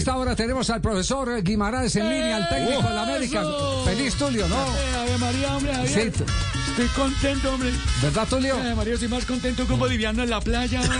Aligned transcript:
esta 0.00 0.16
hora 0.16 0.34
tenemos 0.34 0.70
al 0.70 0.80
profesor 0.80 1.42
Guimaraes 1.42 1.94
en 1.96 2.08
línea, 2.08 2.36
al 2.36 2.48
técnico 2.48 2.82
de 2.82 2.94
la 2.94 3.02
América. 3.02 3.44
Feliz 3.84 4.14
Tulio, 4.14 4.48
¿no? 4.48 4.56
Ave 4.56 5.18
María, 5.18 5.56
hombre, 5.56 5.74
Javier. 5.74 6.12
Sí. 6.16 6.24
Estoy 6.70 6.86
contento, 6.96 7.52
hombre. 7.52 7.70
¿Verdad, 8.00 8.26
Tulio? 8.26 8.56
Ave 8.56 8.74
María, 8.74 8.94
estoy 8.94 9.08
más 9.08 9.26
contento 9.26 9.66
que 9.66 9.74
un 9.74 9.78
boliviano 9.78 10.22
en 10.22 10.30
la 10.30 10.40
playa, 10.40 10.80
hombre. 10.80 10.98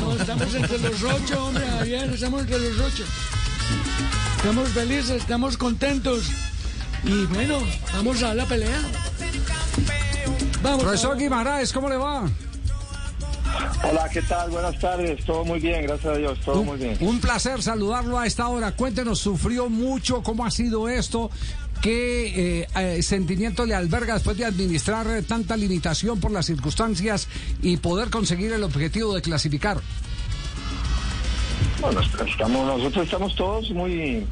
No, 0.00 0.16
estamos 0.20 0.52
entre 0.52 0.78
los 0.78 1.02
ocho, 1.04 1.46
hombre, 1.46 1.64
Javier, 1.64 2.12
estamos 2.12 2.40
entre 2.40 2.58
los 2.58 2.80
ocho. 2.80 3.04
Estamos 4.38 4.68
felices, 4.70 5.10
estamos 5.10 5.56
contentos. 5.56 6.24
Y 7.04 7.26
bueno, 7.26 7.60
vamos 7.92 8.20
a 8.24 8.34
la 8.34 8.46
pelea. 8.46 8.80
Vamos. 10.60 10.82
Profesor. 10.82 11.16
Guimaraes, 11.16 11.72
¿cómo 11.72 11.88
le 11.88 11.96
va? 11.96 12.28
Hola, 13.82 14.08
¿qué 14.12 14.20
tal? 14.22 14.50
Buenas 14.50 14.78
tardes. 14.78 15.24
Todo 15.24 15.44
muy 15.44 15.58
bien, 15.58 15.82
gracias 15.82 16.14
a 16.14 16.18
Dios. 16.18 16.38
Todo 16.44 16.62
muy 16.62 16.76
bien. 16.76 16.96
Un 17.00 17.20
placer 17.20 17.62
saludarlo 17.62 18.18
a 18.18 18.26
esta 18.26 18.48
hora. 18.48 18.72
Cuéntenos, 18.72 19.18
¿sufrió 19.18 19.70
mucho? 19.70 20.22
¿Cómo 20.22 20.44
ha 20.44 20.50
sido 20.50 20.88
esto? 20.88 21.30
¿Qué 21.80 22.60
eh, 22.60 22.68
eh, 22.76 23.02
sentimiento 23.02 23.64
le 23.64 23.74
alberga 23.74 24.14
después 24.14 24.36
de 24.36 24.44
administrar 24.44 25.06
tanta 25.26 25.56
limitación 25.56 26.20
por 26.20 26.30
las 26.30 26.44
circunstancias 26.44 27.26
y 27.62 27.78
poder 27.78 28.10
conseguir 28.10 28.52
el 28.52 28.64
objetivo 28.64 29.14
de 29.14 29.22
clasificar? 29.22 29.78
Bueno, 31.80 32.00
estamos, 32.26 32.66
nosotros 32.66 33.04
estamos 33.04 33.34
todos 33.34 33.70
muy, 33.70 34.26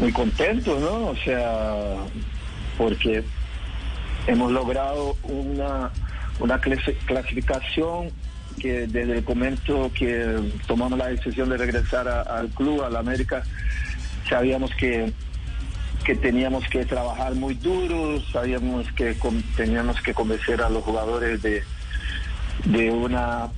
muy 0.00 0.12
contentos, 0.12 0.80
¿no? 0.80 1.10
O 1.10 1.16
sea, 1.24 1.96
porque 2.76 3.22
hemos 4.26 4.50
logrado 4.50 5.16
una, 5.22 5.92
una 6.40 6.60
clasi- 6.60 6.96
clasificación 7.06 8.10
que 8.60 8.86
desde 8.86 9.18
el 9.18 9.24
momento 9.24 9.90
que 9.92 10.38
tomamos 10.66 10.98
la 10.98 11.08
decisión 11.08 11.48
de 11.48 11.56
regresar 11.56 12.06
al 12.08 12.48
club, 12.50 12.82
a 12.82 12.90
la 12.90 13.00
América, 13.00 13.42
sabíamos 14.28 14.74
que 14.74 15.12
que 16.04 16.14
teníamos 16.14 16.68
que 16.68 16.84
trabajar 16.84 17.34
muy 17.34 17.54
duro, 17.54 18.20
sabíamos 18.30 18.92
que 18.92 19.16
teníamos 19.56 19.98
que 20.02 20.12
convencer 20.12 20.60
a 20.60 20.68
los 20.68 20.84
jugadores 20.84 21.40
de, 21.40 21.62
de 22.66 22.90
una 22.90 23.48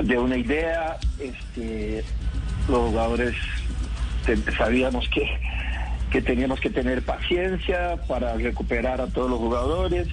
de 0.00 0.16
una 0.16 0.36
idea, 0.36 0.96
este, 1.18 2.04
los 2.68 2.90
jugadores 2.90 3.34
sabíamos 4.56 5.08
que, 5.08 5.26
que 6.12 6.22
teníamos 6.22 6.60
que 6.60 6.70
tener 6.70 7.02
paciencia 7.02 7.96
para 8.06 8.34
recuperar 8.34 9.00
a 9.00 9.08
todos 9.08 9.28
los 9.28 9.40
jugadores. 9.40 10.06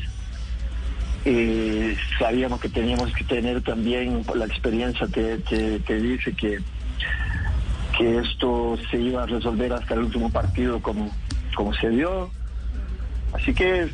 Eh, 1.28 1.98
sabíamos 2.20 2.60
que 2.62 2.70
teníamos 2.70 3.12
que 3.14 3.24
tener 3.24 3.62
también 3.64 4.22
la 4.36 4.46
experiencia 4.46 5.08
que, 5.12 5.40
que 5.86 5.94
dice 5.96 6.34
que, 6.34 6.60
que 7.98 8.18
esto 8.20 8.78
se 8.92 8.98
iba 8.98 9.24
a 9.24 9.26
resolver 9.26 9.74
hasta 9.74 9.96
el 9.96 10.02
último 10.02 10.30
partido 10.32 10.80
como, 10.82 11.12
como 11.56 11.74
se 11.74 11.90
dio. 11.90 12.30
Así 13.34 13.54
que, 13.56 13.90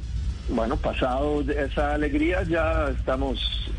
bueno, 0.49 0.75
pasado 0.75 1.41
de 1.43 1.63
esa 1.63 1.93
alegría 1.93 2.43
ya 2.43 2.89
estamos 2.89 3.71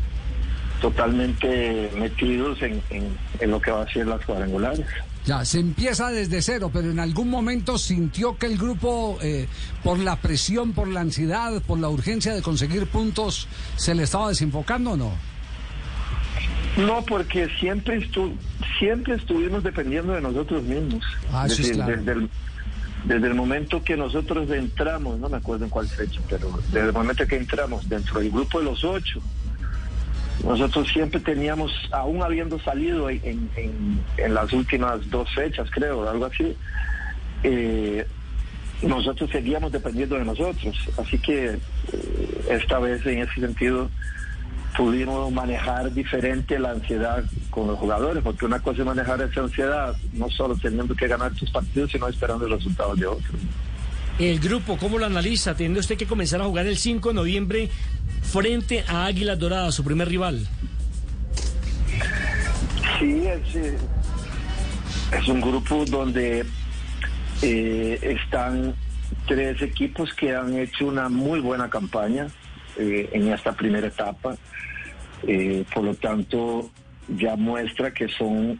totalmente 0.81 1.89
metidos 1.95 2.61
en, 2.61 2.81
en- 2.89 3.17
en 3.39 3.51
lo 3.51 3.61
que 3.61 3.71
va 3.71 3.83
a 3.83 3.87
ser 3.93 4.07
las 4.07 4.25
cuadrangulares. 4.25 4.85
Ya, 5.25 5.45
se 5.45 5.59
empieza 5.59 6.09
desde 6.09 6.41
cero, 6.41 6.69
pero 6.73 6.91
en 6.91 6.99
algún 6.99 7.29
momento 7.29 7.77
sintió 7.77 8.37
que 8.37 8.45
el 8.45 8.57
grupo, 8.57 9.17
eh, 9.21 9.47
por 9.81 9.97
la 9.99 10.17
presión, 10.17 10.73
por 10.73 10.89
la 10.89 10.99
ansiedad, 10.99 11.61
por 11.61 11.79
la 11.79 11.87
urgencia 11.87 12.33
de 12.33 12.41
conseguir 12.41 12.87
puntos, 12.87 13.47
se 13.77 13.95
le 13.95 14.03
estaba 14.03 14.29
desenfocando 14.29 14.91
o 14.91 14.97
no? 14.97 15.11
No, 16.75 17.03
porque 17.05 17.47
siempre 17.59 17.97
estu 17.97 18.33
siempre 18.79 19.15
estuvimos 19.15 19.63
dependiendo 19.63 20.13
de 20.13 20.21
nosotros 20.21 20.63
mismos. 20.63 21.03
Ah, 21.31 21.47
decir, 21.47 21.73
claro. 21.73 21.95
desde, 21.95 22.11
el, 22.11 22.29
desde 23.05 23.27
el 23.27 23.35
momento 23.35 23.83
que 23.83 23.95
nosotros 23.95 24.49
entramos, 24.49 25.19
no 25.19 25.29
me 25.29 25.37
acuerdo 25.37 25.65
en 25.65 25.69
cuál 25.69 25.87
fecha, 25.87 26.19
pero 26.29 26.49
desde 26.71 26.87
el 26.87 26.93
momento 26.93 27.25
que 27.27 27.37
entramos 27.37 27.87
dentro 27.87 28.19
del 28.19 28.31
grupo 28.31 28.59
de 28.59 28.65
los 28.65 28.83
ocho, 28.83 29.21
nosotros 30.43 30.87
siempre 30.91 31.19
teníamos, 31.21 31.71
aún 31.91 32.21
habiendo 32.21 32.59
salido 32.59 33.09
en, 33.09 33.49
las 34.29 34.51
últimas 34.51 35.09
dos 35.09 35.33
fechas, 35.33 35.69
creo, 35.71 36.07
algo 36.07 36.25
así, 36.25 36.55
eh, 37.43 38.05
nosotros 38.81 39.29
seguíamos 39.31 39.71
dependiendo 39.71 40.15
de 40.17 40.25
nosotros. 40.25 40.75
Así 40.97 41.17
que 41.17 41.45
eh, 41.45 41.59
esta 42.49 42.79
vez 42.79 43.05
en 43.05 43.19
ese 43.19 43.39
sentido 43.39 43.89
pudimos 44.75 45.31
manejar 45.31 45.93
diferente 45.93 46.59
la 46.59 46.71
ansiedad 46.71 47.23
con 47.49 47.67
los 47.67 47.79
jugadores, 47.79 48.21
porque 48.21 48.45
una 48.45 48.59
cosa 48.59 48.81
es 48.81 48.85
manejar 48.85 49.21
esa 49.21 49.41
ansiedad, 49.41 49.95
no 50.11 50.29
solo 50.29 50.55
teniendo 50.55 50.93
que 50.95 51.07
ganar 51.07 51.33
tus 51.35 51.49
partidos, 51.51 51.91
sino 51.91 52.07
esperando 52.07 52.47
los 52.47 52.59
resultados 52.59 52.99
de 52.99 53.05
otros. 53.05 53.35
El 54.19 54.39
grupo, 54.39 54.77
¿cómo 54.77 54.99
lo 54.99 55.05
analiza? 55.05 55.55
Teniendo 55.55 55.79
usted 55.79 55.97
que 55.97 56.05
comenzar 56.05 56.41
a 56.41 56.45
jugar 56.45 56.67
el 56.67 56.77
5 56.77 57.09
de 57.09 57.15
noviembre 57.15 57.69
frente 58.33 58.83
a 58.87 59.05
Águilas 59.05 59.37
Doradas, 59.37 59.75
su 59.75 59.83
primer 59.83 60.09
rival. 60.09 60.47
Sí, 62.97 63.21
es, 63.27 63.55
eh, 63.55 63.77
es 65.19 65.27
un 65.27 65.39
grupo 65.39 65.85
donde 65.85 66.43
eh, 67.43 67.99
están 68.01 68.73
tres 69.27 69.61
equipos 69.61 70.11
que 70.15 70.35
han 70.35 70.57
hecho 70.57 70.87
una 70.87 71.09
muy 71.09 71.41
buena 71.41 71.69
campaña 71.69 72.27
eh, 72.77 73.07
en 73.13 73.31
esta 73.31 73.51
primera 73.51 73.85
etapa. 73.85 74.35
Eh, 75.27 75.63
por 75.71 75.83
lo 75.83 75.93
tanto, 75.93 76.71
ya 77.15 77.35
muestra 77.35 77.93
que 77.93 78.07
son 78.07 78.59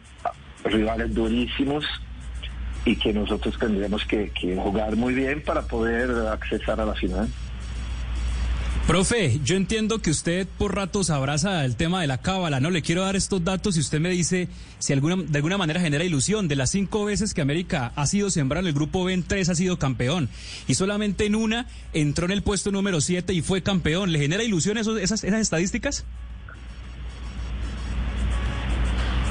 rivales 0.64 1.12
durísimos 1.12 1.84
y 2.84 2.94
que 2.94 3.12
nosotros 3.12 3.58
tendremos 3.58 4.04
que, 4.04 4.30
que 4.30 4.54
jugar 4.54 4.94
muy 4.94 5.14
bien 5.14 5.42
para 5.42 5.62
poder 5.62 6.10
accesar 6.28 6.80
a 6.80 6.86
la 6.86 6.94
final. 6.94 7.28
Profe, 8.86 9.40
yo 9.42 9.56
entiendo 9.56 10.00
que 10.00 10.10
usted 10.10 10.46
por 10.58 10.74
ratos 10.74 11.08
abraza 11.08 11.64
el 11.64 11.74
tema 11.74 12.02
de 12.02 12.06
la 12.06 12.18
cábala, 12.18 12.60
¿no? 12.60 12.68
Le 12.68 12.82
quiero 12.82 13.00
dar 13.00 13.16
estos 13.16 13.42
datos 13.42 13.78
y 13.78 13.80
usted 13.80 13.98
me 13.98 14.10
dice 14.10 14.48
si 14.78 14.92
alguna, 14.92 15.16
de 15.16 15.38
alguna 15.38 15.56
manera 15.56 15.80
genera 15.80 16.04
ilusión. 16.04 16.48
De 16.48 16.54
las 16.54 16.70
cinco 16.70 17.06
veces 17.06 17.32
que 17.32 17.40
América 17.40 17.92
ha 17.96 18.06
sido 18.06 18.28
sembrado 18.28 18.66
en 18.66 18.68
el 18.68 18.74
grupo 18.74 19.02
B, 19.02 19.14
en 19.14 19.22
tres 19.22 19.48
ha 19.48 19.54
sido 19.54 19.78
campeón. 19.78 20.28
Y 20.68 20.74
solamente 20.74 21.24
en 21.24 21.34
una 21.34 21.66
entró 21.94 22.26
en 22.26 22.32
el 22.32 22.42
puesto 22.42 22.72
número 22.72 23.00
siete 23.00 23.32
y 23.32 23.40
fue 23.40 23.62
campeón. 23.62 24.12
¿Le 24.12 24.18
genera 24.18 24.44
ilusión 24.44 24.76
esas, 24.76 24.98
esas 24.98 25.24
estadísticas? 25.24 26.04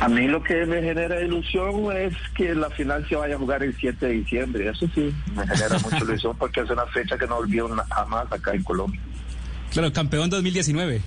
A 0.01 0.09
mí 0.09 0.27
lo 0.27 0.41
que 0.41 0.65
me 0.65 0.81
genera 0.81 1.21
ilusión 1.21 1.95
es 1.95 2.15
que 2.35 2.55
la 2.55 2.71
final 2.71 3.07
se 3.07 3.15
vaya 3.15 3.35
a 3.35 3.37
jugar 3.37 3.61
el 3.61 3.73
7 3.77 4.03
de 4.03 4.13
diciembre. 4.13 4.67
Eso 4.67 4.87
sí, 4.95 5.13
me 5.35 5.47
genera 5.47 5.77
mucha 5.77 5.97
ilusión 6.03 6.35
porque 6.37 6.61
es 6.61 6.69
una 6.71 6.87
fecha 6.87 7.19
que 7.19 7.27
no 7.27 7.37
olvido 7.37 7.69
jamás 7.89 8.31
acá 8.31 8.53
en 8.55 8.63
Colombia. 8.63 8.99
Claro, 9.73 9.91
campeón 9.91 10.29
2019. 10.29 11.01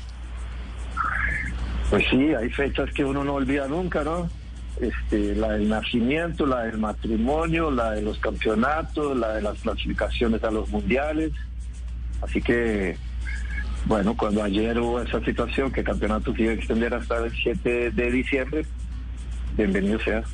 Pues 1.88 2.04
sí, 2.10 2.34
hay 2.34 2.50
fechas 2.50 2.92
que 2.92 3.04
uno 3.04 3.22
no 3.22 3.34
olvida 3.34 3.68
nunca, 3.68 4.02
¿no? 4.02 4.28
Este, 4.80 5.36
la 5.36 5.52
del 5.52 5.68
nacimiento, 5.68 6.44
la 6.46 6.64
del 6.64 6.78
matrimonio, 6.78 7.70
la 7.70 7.92
de 7.92 8.02
los 8.02 8.18
campeonatos, 8.18 9.16
la 9.16 9.34
de 9.34 9.42
las 9.42 9.58
clasificaciones 9.60 10.42
a 10.42 10.50
los 10.50 10.68
mundiales. 10.68 11.32
Así 12.20 12.42
que, 12.42 12.96
bueno, 13.84 14.16
cuando 14.16 14.42
ayer 14.42 14.78
hubo 14.80 15.00
esa 15.00 15.24
situación 15.24 15.70
que 15.70 15.80
el 15.80 15.86
campeonato 15.86 16.34
se 16.34 16.42
iba 16.42 16.50
a 16.50 16.54
extender 16.54 16.92
hasta 16.92 17.24
el 17.24 17.32
7 17.32 17.92
de 17.92 18.10
diciembre, 18.10 18.66
bienvenido 19.56 20.00
sea. 20.00 20.24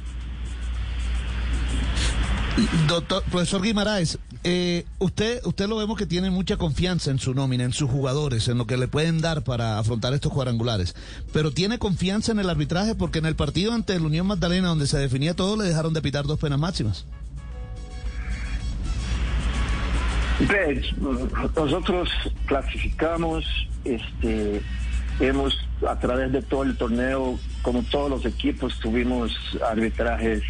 Doctor, 2.88 3.22
profesor 3.24 3.62
Guimaraes, 3.62 4.18
eh, 4.44 4.84
usted, 4.98 5.40
usted 5.44 5.68
lo 5.68 5.76
vemos 5.76 5.96
que 5.96 6.06
tiene 6.06 6.30
mucha 6.30 6.56
confianza 6.56 7.10
en 7.10 7.18
su 7.18 7.34
nómina, 7.34 7.64
en 7.64 7.72
sus 7.72 7.90
jugadores, 7.90 8.48
en 8.48 8.58
lo 8.58 8.66
que 8.66 8.76
le 8.76 8.88
pueden 8.88 9.20
dar 9.20 9.42
para 9.42 9.78
afrontar 9.78 10.14
estos 10.14 10.32
cuadrangulares. 10.32 10.94
Pero 11.32 11.52
tiene 11.52 11.78
confianza 11.78 12.32
en 12.32 12.40
el 12.40 12.50
arbitraje 12.50 12.94
porque 12.94 13.20
en 13.20 13.26
el 13.26 13.36
partido 13.36 13.72
ante 13.72 13.94
el 13.94 14.02
Unión 14.02 14.26
Magdalena, 14.26 14.68
donde 14.68 14.86
se 14.86 14.98
definía 14.98 15.34
todo, 15.34 15.56
le 15.56 15.64
dejaron 15.64 15.92
de 15.92 16.02
pitar 16.02 16.26
dos 16.26 16.38
penas 16.38 16.58
máximas. 16.58 17.06
Pues, 20.46 20.86
nosotros 21.54 22.08
clasificamos, 22.46 23.44
este, 23.84 24.60
hemos 25.20 25.56
a 25.88 25.98
través 25.98 26.32
de 26.32 26.42
todo 26.42 26.64
el 26.64 26.76
torneo, 26.76 27.38
como 27.62 27.82
todos 27.84 28.10
los 28.10 28.24
equipos, 28.24 28.78
tuvimos 28.80 29.32
arbitrajes 29.68 30.42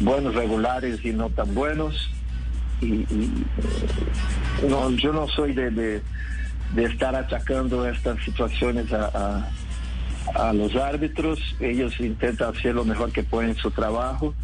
buenos, 0.00 0.34
regulares 0.34 1.04
y 1.04 1.12
no 1.12 1.30
tan 1.30 1.54
buenos. 1.54 2.10
Y, 2.80 2.86
y, 2.86 3.44
eh, 4.62 4.68
no, 4.68 4.90
yo 4.90 5.12
no 5.12 5.26
soy 5.28 5.52
de, 5.54 5.70
de, 5.70 6.02
estar 6.84 7.14
achacando 7.14 7.88
estas 7.88 8.22
situaciones 8.22 8.92
a, 8.92 9.48
a, 10.34 10.52
los 10.52 10.74
árbitros. 10.76 11.38
Ellos 11.60 11.98
intentan 12.00 12.54
hacer 12.54 12.74
lo 12.74 12.84
mejor 12.84 13.12
que 13.12 13.22
pueden 13.22 13.50
en 13.50 13.56
su 13.56 13.70
trabajo 13.70 14.34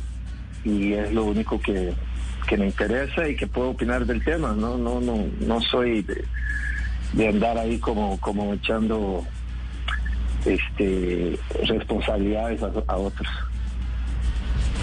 y 0.64 0.94
es 0.94 1.12
lo 1.12 1.24
único 1.24 1.60
que, 1.60 1.92
que 2.46 2.56
me 2.56 2.66
interesa 2.66 3.28
y 3.28 3.36
que 3.36 3.46
puedo 3.46 3.70
opinar 3.70 4.06
del 4.06 4.24
tema. 4.24 4.52
No, 4.52 4.78
no, 4.78 5.00
no, 5.00 5.26
no 5.40 5.60
soy 5.60 6.02
de, 7.12 7.28
andar 7.28 7.58
ahí 7.58 7.78
como, 7.78 8.18
como 8.18 8.54
echando 8.54 9.26
este 10.46 11.38
responsabilidades 11.66 12.62
a 12.62 12.96
otros. 12.96 13.28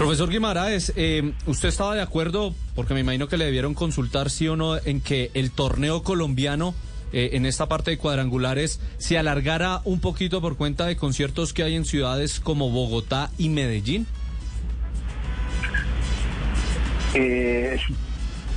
Profesor 0.00 0.30
Guimaraes, 0.30 0.94
eh, 0.96 1.34
¿usted 1.44 1.68
estaba 1.68 1.94
de 1.94 2.00
acuerdo, 2.00 2.54
porque 2.74 2.94
me 2.94 3.00
imagino 3.00 3.28
que 3.28 3.36
le 3.36 3.44
debieron 3.44 3.74
consultar 3.74 4.30
sí 4.30 4.48
o 4.48 4.56
no, 4.56 4.78
en 4.78 5.02
que 5.02 5.30
el 5.34 5.50
torneo 5.50 6.02
colombiano 6.02 6.74
eh, 7.12 7.32
en 7.34 7.44
esta 7.44 7.68
parte 7.68 7.90
de 7.90 7.98
cuadrangulares 7.98 8.80
se 8.96 9.18
alargara 9.18 9.82
un 9.84 10.00
poquito 10.00 10.40
por 10.40 10.56
cuenta 10.56 10.86
de 10.86 10.96
conciertos 10.96 11.52
que 11.52 11.64
hay 11.64 11.76
en 11.76 11.84
ciudades 11.84 12.40
como 12.40 12.70
Bogotá 12.70 13.30
y 13.36 13.50
Medellín? 13.50 14.06
Eh, 17.12 17.78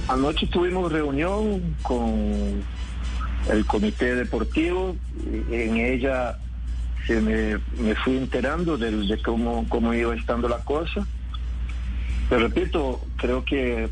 anoche 0.08 0.48
tuvimos 0.48 0.94
reunión 0.94 1.76
con 1.82 2.64
el 3.52 3.66
comité 3.66 4.16
deportivo. 4.16 4.96
En 5.52 5.76
ella 5.76 6.40
se 7.06 7.20
me, 7.20 7.58
fui 7.96 8.16
enterando 8.16 8.78
de, 8.78 8.92
de 8.92 9.22
cómo, 9.22 9.66
cómo 9.68 9.94
iba 9.94 10.16
estando 10.16 10.48
la 10.48 10.60
cosa. 10.60 11.06
Pero 12.34 12.48
repito, 12.48 13.00
creo 13.18 13.46
que 13.46 13.88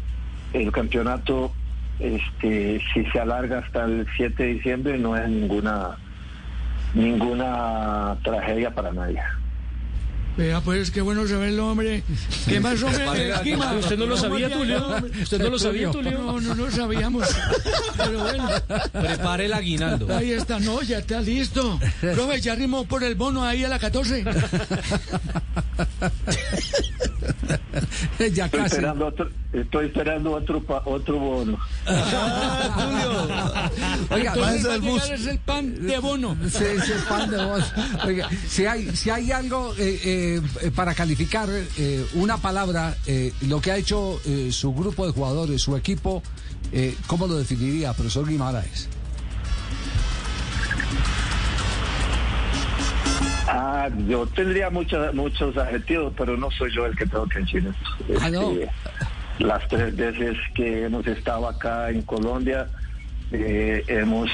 el 0.53 0.71
campeonato, 0.71 1.51
este, 1.99 2.81
si 2.91 3.05
se 3.11 3.19
alarga 3.19 3.59
hasta 3.59 3.85
el 3.85 4.07
7 4.17 4.41
de 4.41 4.53
diciembre, 4.55 4.97
no 4.97 5.15
es 5.15 5.29
ninguna 5.29 5.95
ninguna 6.95 8.17
tragedia 8.23 8.73
para 8.73 8.91
nadie. 8.93 9.21
Vea, 10.38 10.59
pues 10.61 10.89
qué 10.89 11.01
bueno 11.01 11.27
saberlo, 11.27 11.69
hombre. 11.69 12.03
¿Qué 12.47 12.59
más, 12.59 12.81
hombre? 12.83 13.31
¿Usted 13.79 13.97
no 13.97 14.05
lo 14.07 14.15
¿Cómo 14.15 14.29
sabía, 14.29 14.47
te 14.49 14.55
Tulio? 14.55 14.95
¿Usted 15.21 15.39
no 15.39 15.49
lo 15.49 15.59
sabía, 15.59 15.91
Tulio? 15.91 16.17
No, 16.17 16.39
no 16.41 16.55
lo 16.55 16.71
sabíamos. 16.71 17.27
Pero 17.95 18.23
bueno, 18.23 18.49
Prepare 18.91 19.45
el 19.45 19.53
aguinaldo. 19.53 20.17
ahí 20.17 20.31
está, 20.31 20.59
no, 20.59 20.81
ya 20.81 20.97
está 20.97 21.21
listo. 21.21 21.79
Profe, 21.99 22.41
ya 22.41 22.55
rimó 22.55 22.85
por 22.85 23.03
el 23.03 23.13
bono 23.13 23.44
ahí 23.44 23.63
a 23.65 23.69
la 23.69 23.77
14. 23.77 24.23
ya 28.33 28.45
Estoy 28.45 28.59
casi. 28.62 28.75
esperando 28.75 29.07
otro, 29.07 29.29
estoy 29.53 29.85
esperando 29.88 30.31
otro 30.33 30.63
pa- 30.63 30.81
otro 30.85 31.18
bono. 31.19 31.57
Oiga, 34.09 34.33
Entonces, 34.33 34.63
bájese 34.63 34.68
va 34.68 34.73
a 34.73 34.77
del 34.77 34.81
bus. 34.81 35.03
llegar 35.03 35.19
es 35.19 35.25
el 35.27 35.39
pan 35.39 35.88
de 35.88 36.00
bono. 36.00 36.38
Sí, 36.50 36.65
sí, 36.85 36.91
pan 37.09 37.29
de 37.29 37.45
voz. 37.45 37.73
Oiga, 38.06 38.29
si 38.47 38.65
hay, 38.65 38.95
si 38.95 39.09
hay 39.09 39.31
algo 39.31 39.73
eh, 39.77 40.41
eh, 40.62 40.71
para 40.75 40.94
calificar 40.94 41.50
eh, 41.77 42.06
una 42.15 42.38
palabra, 42.38 42.95
eh, 43.06 43.33
lo 43.47 43.62
que 43.62 43.71
ha 43.71 43.77
hecho 43.77 44.19
eh, 44.25 44.50
su 44.51 44.73
grupo 44.73 45.06
de 45.06 45.13
jugadores, 45.13 45.62
su 45.62 45.75
equipo, 45.75 46.21
eh, 46.71 46.95
¿cómo 47.07 47.27
lo 47.27 47.38
definiría, 47.38 47.94
profesor 47.94 48.27
Guimaraes? 48.27 48.88
Ah, 53.81 53.89
yo 54.07 54.28
tendría 54.28 54.69
muchos 54.69 55.12
muchos 55.16 55.57
adjetivos, 55.57 56.13
pero 56.16 56.38
no 56.38 56.51
soy 56.51 56.72
yo 56.72 56.86
el 56.86 56.95
que 56.95 57.06
tengo 57.07 57.25
que 57.28 57.39
decir 57.39 57.66
esto. 57.68 58.16
Ah, 58.22 58.30
no. 58.30 58.51
Este, 58.51 58.69
las 59.39 59.68
tres 59.69 59.95
veces 59.95 60.38
que 60.54 60.83
hemos 60.86 61.07
estado 61.07 61.48
acá 61.48 61.89
en 61.89 62.04
Colombia, 62.04 62.68
eh, 63.31 63.83
hemos, 63.88 64.30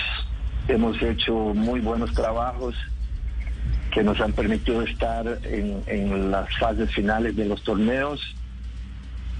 hemos 0.67 1.01
hecho 1.01 1.33
muy 1.33 1.79
buenos 1.79 2.13
trabajos 2.13 2.75
que 3.93 4.03
nos 4.03 4.19
han 4.19 4.33
permitido 4.33 4.81
estar 4.81 5.25
en, 5.43 5.81
en 5.87 6.29
las 6.29 6.49
fases 6.57 6.91
finales 6.93 7.33
de 7.37 7.45
los 7.45 7.63
torneos. 7.63 8.19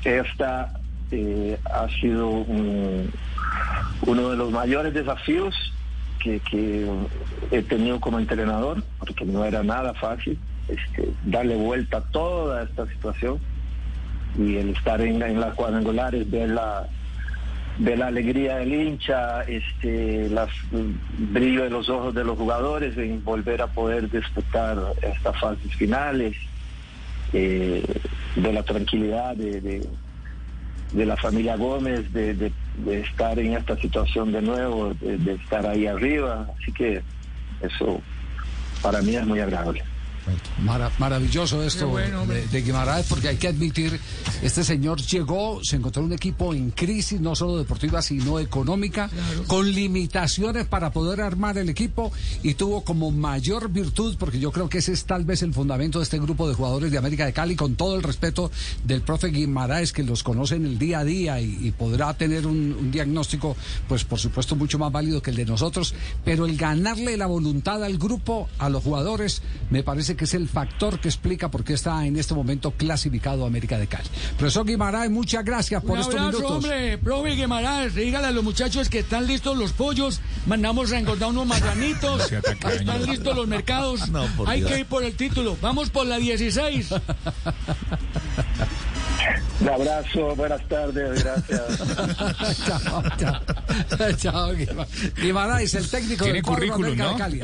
Esta 0.06 0.72
eh, 1.12 1.60
ha 1.66 1.90
sido 2.00 2.30
un- 2.30 3.12
uno 4.04 4.30
de 4.30 4.38
los 4.38 4.52
mayores 4.52 4.94
desafíos 4.94 5.54
que, 6.28 6.40
que 6.42 6.88
he 7.52 7.62
tenido 7.64 8.00
como 8.00 8.20
entrenador, 8.20 8.84
porque 9.00 9.26
no 9.26 9.46
era 9.46 9.64
nada 9.64 9.94
fácil 9.94 10.38
este, 10.68 11.10
darle 11.24 11.56
vuelta 11.56 11.98
a 11.98 12.02
toda 12.02 12.64
esta 12.64 12.86
situación 12.88 13.40
y 14.38 14.58
el 14.58 14.70
estar 14.72 15.00
en, 15.02 15.22
en 15.22 15.40
las 15.40 15.56
cuadrangulares, 15.56 16.30
ver 16.30 16.50
la, 16.50 16.88
ver 17.78 18.00
la 18.00 18.08
alegría 18.08 18.58
del 18.58 18.74
hincha, 18.74 19.44
este, 19.44 20.26
el 20.26 20.38
brillo 21.18 21.64
de 21.64 21.70
los 21.70 21.90
ojos 21.90 22.14
de 22.14 22.24
los 22.24 22.38
jugadores 22.38 22.98
en 22.98 23.24
volver 23.24 23.62
a 23.62 23.68
poder 23.68 24.10
disputar 24.10 24.78
estas 25.02 25.40
fases 25.40 25.74
finales, 25.76 26.36
eh, 27.34 27.84
de 28.36 28.54
la 28.54 28.64
tranquilidad 28.64 29.36
de, 29.36 29.62
de, 29.62 29.84
de 30.92 31.06
la 31.06 31.18
familia 31.18 31.56
Gómez, 31.56 32.12
de, 32.14 32.34
de- 32.34 32.52
de 32.78 33.02
estar 33.02 33.38
en 33.40 33.54
esta 33.54 33.76
situación 33.78 34.32
de 34.32 34.42
nuevo, 34.42 34.94
de, 34.94 35.18
de 35.18 35.34
estar 35.34 35.66
ahí 35.66 35.88
arriba. 35.88 36.48
Así 36.60 36.72
que 36.72 37.02
eso 37.62 38.02
para 38.82 39.02
mí 39.02 39.16
es 39.16 39.26
muy 39.26 39.40
agradable. 39.40 39.84
Mara- 40.62 40.92
maravilloso 41.00 41.64
esto 41.64 41.88
bueno, 41.88 42.26
de, 42.26 42.46
de 42.48 42.62
Guimaraes, 42.62 43.06
porque 43.08 43.30
hay 43.30 43.38
que 43.38 43.48
admitir, 43.48 44.00
este 44.42 44.64
señor 44.64 45.02
llegó, 45.02 45.60
se 45.64 45.78
encontró 45.78 46.04
un 46.04 46.12
equipo 46.14 46.54
en 46.54 46.72
crisis, 46.72 47.22
no 47.22 47.36
solo 47.36 47.58
deportiva, 47.58 48.02
sino 48.02 48.40
económica, 48.40 49.10
con 49.48 49.72
limitaciones 49.72 50.66
para 50.68 50.92
poder 50.92 51.22
armar 51.22 51.58
el 51.58 51.70
equipo 51.70 52.12
y 52.44 52.56
tuvo 52.56 52.84
como 52.84 53.12
mayor 53.12 53.70
virtud, 53.70 54.16
porque 54.20 54.40
yo 54.40 54.52
creo 54.52 54.68
que 54.68 54.80
ese 54.80 54.92
es 54.94 55.06
tal 55.06 55.24
vez 55.24 55.44
el 55.44 55.54
fundamento 55.54 56.00
de 56.00 56.04
este 56.04 56.20
grupo 56.20 56.48
de 56.50 56.56
jugadores 56.56 56.92
de 56.92 56.98
América 56.98 57.26
de 57.26 57.32
Cali, 57.34 57.56
con 57.56 57.76
todo 57.76 57.96
el 57.96 58.04
respeto 58.04 58.52
del 58.84 59.02
profe 59.02 59.28
Guimaraes, 59.30 59.94
que 59.94 60.04
los 60.04 60.24
conoce 60.24 60.56
en 60.56 60.66
el 60.66 60.78
día 60.78 61.00
a 61.00 61.04
día 61.06 61.40
y, 61.40 61.58
y 61.62 61.72
podrá 61.72 62.14
tener 62.16 62.46
un, 62.48 62.76
un 62.78 62.92
diagnóstico, 62.92 63.56
pues 63.88 64.04
por 64.04 64.20
supuesto, 64.20 64.56
mucho 64.56 64.78
más 64.78 64.92
válido 64.92 65.22
que 65.22 65.30
el 65.30 65.38
de 65.38 65.46
nosotros, 65.46 65.94
pero 66.26 66.46
el 66.46 66.58
ganarle 66.58 67.16
la 67.16 67.28
voluntad 67.28 67.82
al 67.84 67.98
grupo, 67.98 68.50
a 68.60 68.70
los 68.70 68.84
jugadores, 68.84 69.42
me 69.70 69.84
parece 69.84 70.17
que 70.18 70.26
es 70.26 70.34
el 70.34 70.50
factor 70.50 71.00
que 71.00 71.08
explica 71.08 71.50
por 71.50 71.64
qué 71.64 71.74
está 71.74 72.06
en 72.06 72.18
este 72.18 72.34
momento 72.34 72.72
clasificado 72.72 73.46
América 73.46 73.78
de 73.78 73.88
Cali. 73.88 74.08
Profesor 74.38 74.66
Guimaraes, 74.66 75.10
muchas 75.12 75.46
gracias 75.46 75.82
por 75.82 75.92
Un 75.92 76.00
estos 76.00 76.16
abrazo, 76.16 76.38
minutos. 76.40 76.52
hombre. 76.64 76.98
Profe 76.98 77.30
Guimaraes, 77.36 77.96
dígale 77.96 78.28
a 78.28 78.32
los 78.32 78.44
muchachos 78.44 78.90
que 78.90 79.00
están 79.00 79.28
listos 79.28 79.58
los 79.58 79.72
pollos. 79.72 80.20
Mandamos 80.46 80.92
a 80.92 81.00
engordar 81.00 81.30
unos 81.30 81.46
marranitos. 81.48 82.32
Están 82.32 83.06
listos 83.06 83.36
los 83.36 83.48
mercados. 83.48 84.10
No, 84.10 84.26
por 84.36 84.50
Hay 84.50 84.60
Dios. 84.60 84.72
que 84.72 84.80
ir 84.80 84.86
por 84.88 85.04
el 85.04 85.16
título. 85.16 85.58
Vamos 85.62 85.90
por 85.90 86.06
la 86.06 86.18
16. 86.18 86.90
Un 89.60 89.70
abrazo, 89.70 90.36
buenas 90.36 90.66
tardes, 90.68 91.24
gracias. 91.24 91.64
chao, 92.66 93.04
chao. 93.18 94.14
chao, 94.18 94.52
Guimaraes, 95.20 95.74
el 95.74 95.90
técnico 95.90 96.24
Tiene 96.26 96.38
del 96.42 96.44
currículum, 96.44 96.96
de. 96.96 97.16
Cali. 97.18 97.42